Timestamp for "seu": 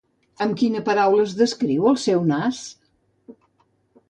2.07-2.25